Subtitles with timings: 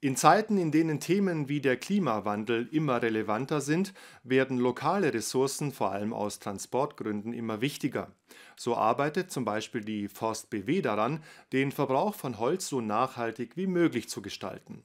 [0.00, 5.90] In Zeiten, in denen Themen wie der Klimawandel immer relevanter sind, werden lokale Ressourcen vor
[5.90, 8.12] allem aus Transportgründen immer wichtiger.
[8.54, 13.66] So arbeitet zum Beispiel die Forst BW daran, den Verbrauch von Holz so nachhaltig wie
[13.66, 14.84] möglich zu gestalten.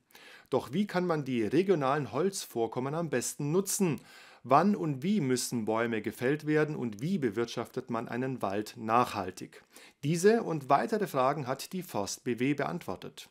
[0.49, 4.02] Doch wie kann man die regionalen Holzvorkommen am besten nutzen?
[4.41, 9.64] Wann und wie müssen Bäume gefällt werden und wie bewirtschaftet man einen Wald nachhaltig?
[10.04, 13.30] Diese und weitere Fragen hat die Forst BW beantwortet.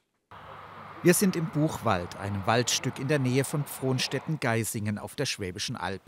[1.05, 6.01] Wir sind im Buchwald, einem Waldstück in der Nähe von Frohnstetten-Geisingen auf der Schwäbischen Alb.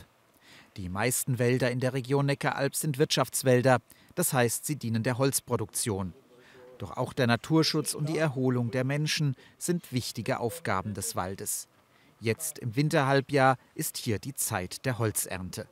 [0.77, 3.81] Die meisten Wälder in der Region Neckaralb sind Wirtschaftswälder,
[4.15, 6.15] das heißt, sie dienen der Holzproduktion.
[6.79, 11.67] Doch auch der Naturschutz und die Erholung der Menschen sind wichtige Aufgaben des Waldes.
[12.21, 15.67] Jetzt im Winterhalbjahr ist hier die Zeit der Holzernte.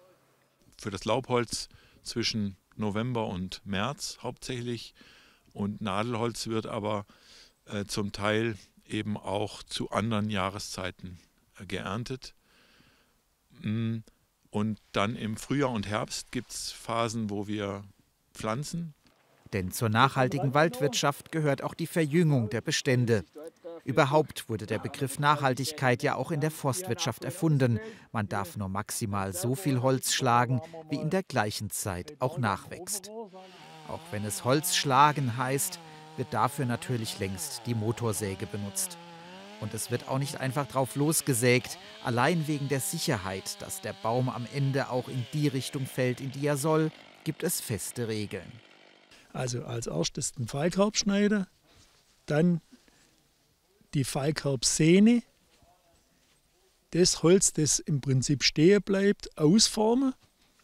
[0.80, 1.68] Für das Laubholz
[2.02, 4.94] zwischen November und März hauptsächlich
[5.52, 7.06] und Nadelholz wird aber
[7.66, 11.18] äh, zum Teil eben auch zu anderen Jahreszeiten
[11.58, 12.34] äh, geerntet.
[13.60, 13.98] Mm,
[14.50, 17.84] und dann im Frühjahr und Herbst gibt es Phasen, wo wir
[18.34, 18.94] pflanzen.
[19.52, 23.24] Denn zur nachhaltigen Waldwirtschaft gehört auch die Verjüngung der Bestände.
[23.84, 27.80] Überhaupt wurde der Begriff Nachhaltigkeit ja auch in der Forstwirtschaft erfunden.
[28.12, 33.10] Man darf nur maximal so viel Holz schlagen, wie in der gleichen Zeit auch nachwächst.
[33.88, 35.78] Auch wenn es Holz schlagen heißt,
[36.16, 38.96] wird dafür natürlich längst die Motorsäge benutzt.
[39.60, 44.28] Und es wird auch nicht einfach drauf losgesägt, allein wegen der Sicherheit, dass der Baum
[44.28, 46.90] am Ende auch in die Richtung fällt, in die er soll,
[47.22, 48.50] gibt es feste Regeln.
[49.32, 51.46] Also als erstes den Fallkorb schneiden,
[52.26, 52.60] dann
[53.94, 55.22] die Fallkorbsehne,
[56.90, 60.12] das Holz, das im Prinzip stehen bleibt, ausformen.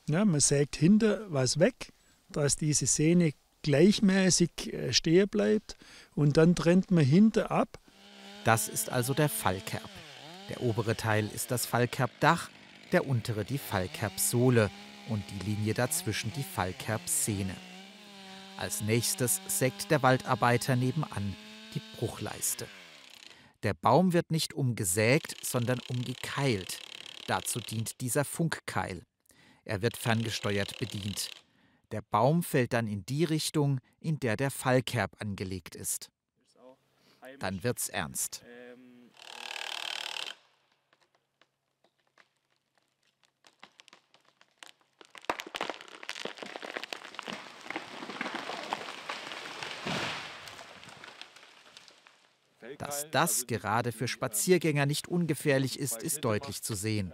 [0.08, 1.92] Ja, man sägt hinter was weg,
[2.30, 5.76] dass diese Sehne gleichmäßig äh, stehen bleibt
[6.14, 7.78] und dann trennt man hinten ab.
[8.44, 9.90] Das ist also der Fallkerb.
[10.48, 12.50] Der obere Teil ist das Fallkerbdach,
[12.92, 14.70] der untere die Fallkerbsohle
[15.08, 17.54] und die Linie dazwischen die Fallkerbsehne.
[18.56, 21.36] Als nächstes sägt der Waldarbeiter nebenan
[21.74, 22.66] die Bruchleiste.
[23.62, 26.80] Der Baum wird nicht umgesägt, sondern umgekeilt.
[27.26, 29.02] Dazu dient dieser Funkkeil.
[29.64, 31.30] Er wird ferngesteuert bedient.
[31.90, 36.10] Der Baum fällt dann in die Richtung, in der der Fallkerb angelegt ist.
[37.38, 38.44] Dann wird's ernst.
[52.76, 57.12] Dass das gerade für Spaziergänger nicht ungefährlich ist, ist deutlich zu sehen.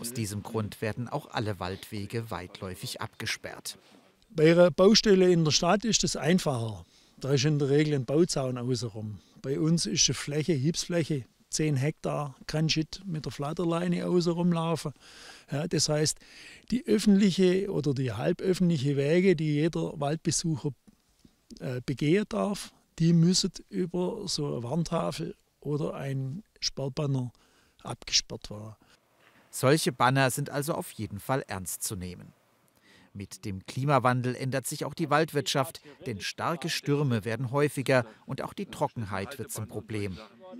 [0.00, 3.78] Aus diesem Grund werden auch alle Waldwege weitläufig abgesperrt.
[4.36, 6.84] Bei einer Baustelle in der Stadt ist das einfacher.
[7.18, 9.18] Da ist in der Regel ein Bauzaun außenrum.
[9.40, 14.92] Bei uns ist eine Fläche, Hilfsfläche, 10 Hektar, kann ich mit der Flatterleine außenrum laufen.
[15.50, 16.18] Ja, das heißt,
[16.70, 20.68] die öffentliche oder die halböffentliche Wege, die jeder Waldbesucher
[21.60, 27.32] äh, begehen darf, die müssen über so eine Wandtafel oder ein Sperrbanner
[27.82, 28.76] abgesperrt werden.
[29.50, 32.34] Solche Banner sind also auf jeden Fall ernst zu nehmen.
[33.16, 38.52] Mit dem Klimawandel ändert sich auch die Waldwirtschaft, denn starke Stürme werden häufiger und auch
[38.52, 40.18] die Trockenheit wird zum Problem.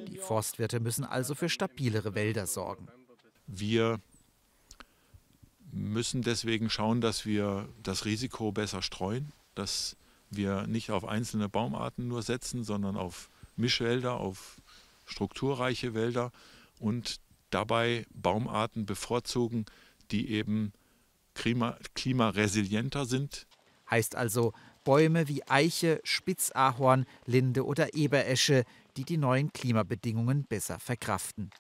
[0.09, 2.89] Die Forstwirte müssen also für stabilere Wälder sorgen.
[3.47, 4.01] Wir
[5.71, 9.99] müssen deswegen schauen, dass wir das Risiko besser streuen, dass
[10.31, 14.63] wir nicht auf einzelne Baumarten nur setzen, sondern auf Mischwälder, auf
[15.05, 16.33] strukturreiche Wälder
[16.79, 19.67] und dabei Baumarten bevorzugen,
[20.11, 20.73] die eben
[21.37, 23.47] klima klimaresilienter sind.
[23.89, 24.53] Heißt also
[24.83, 28.65] Bäume wie Eiche, Spitzahorn, Linde oder Eberesche,
[28.97, 31.51] die die neuen Klimabedingungen besser verkraften.